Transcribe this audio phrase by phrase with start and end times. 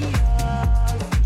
[0.00, 1.19] Yeah.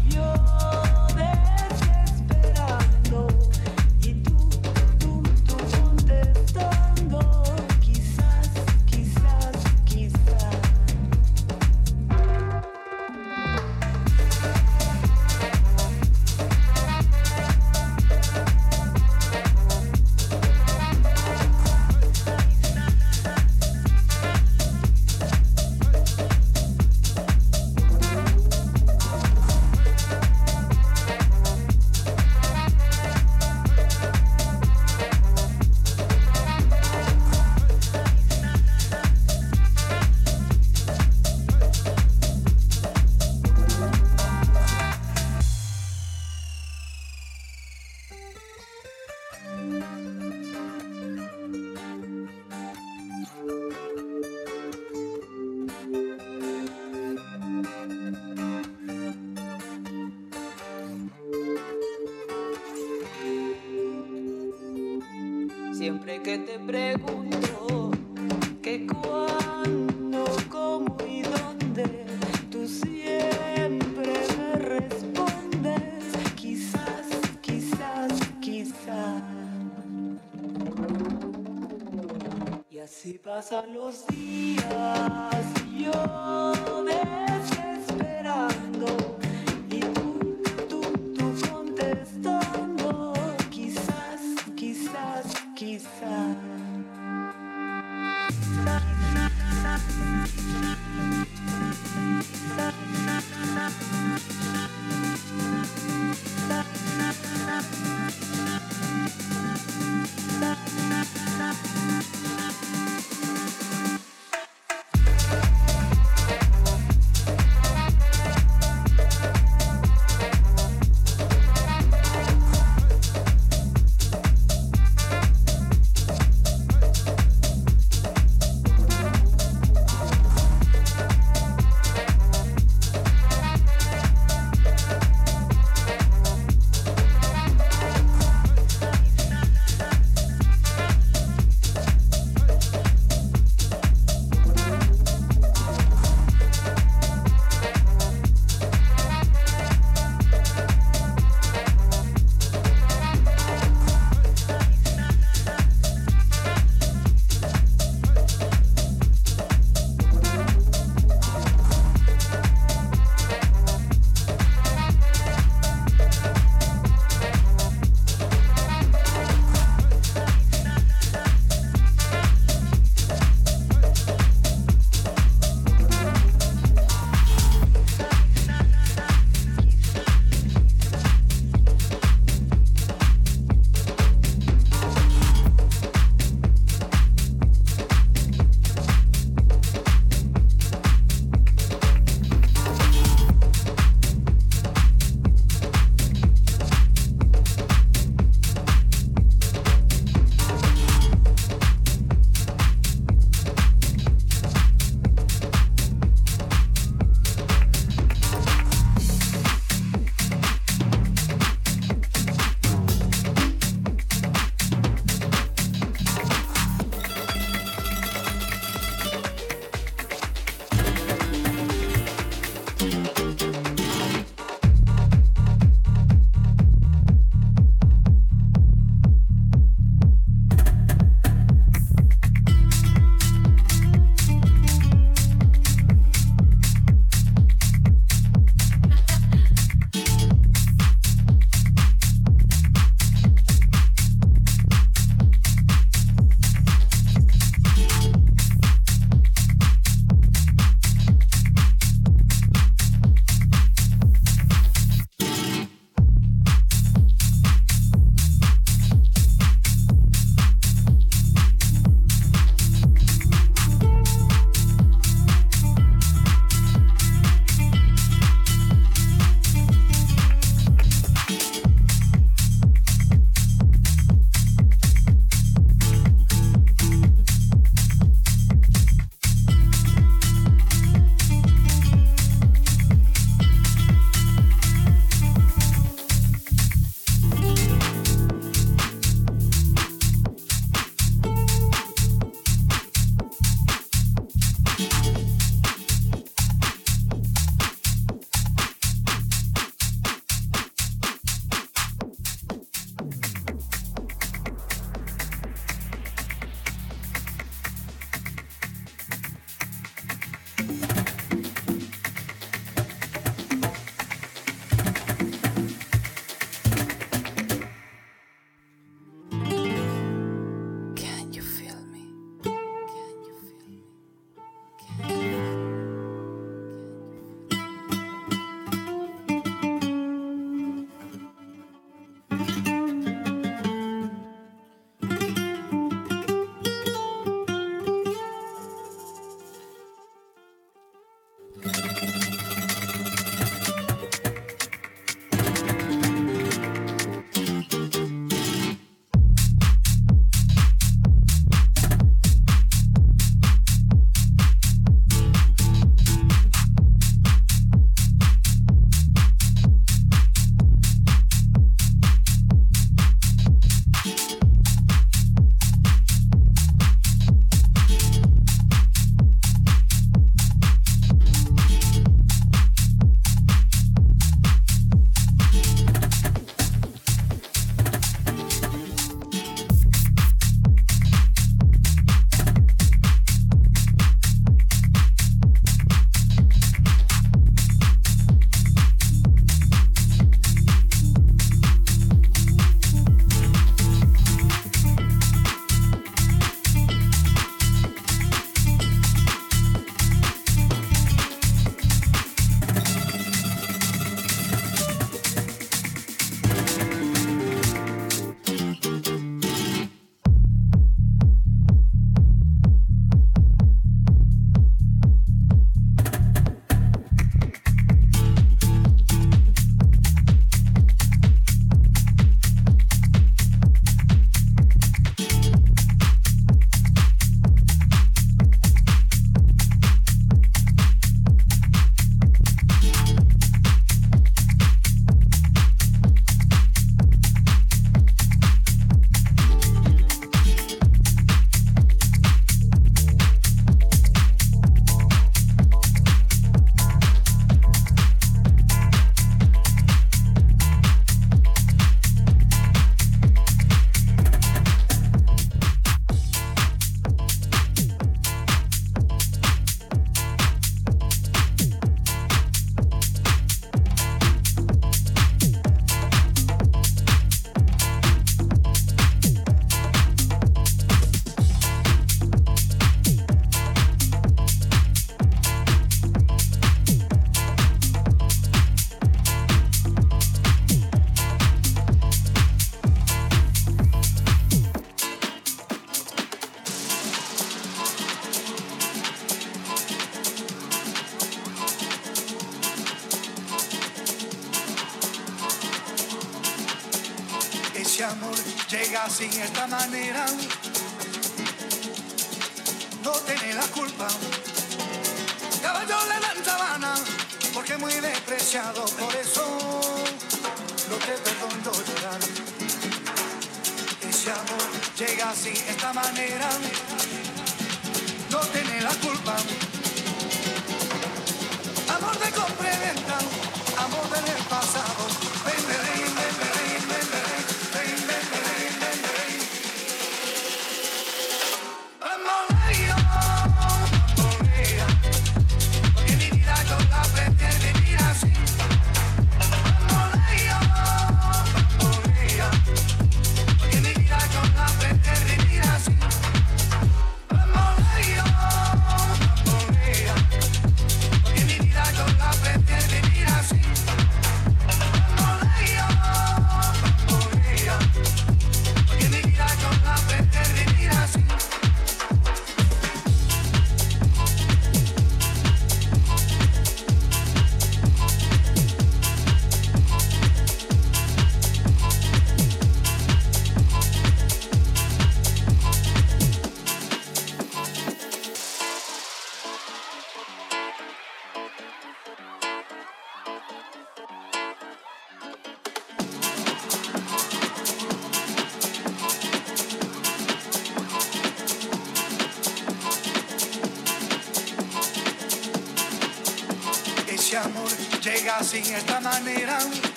[598.45, 598.84] see.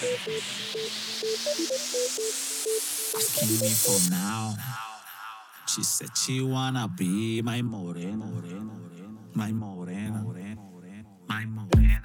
[0.00, 0.22] Excuse
[3.62, 4.54] me for now.
[5.66, 8.24] She said she wanna be my morena,
[9.34, 11.04] my morena, my morena.
[11.28, 12.02] My morena.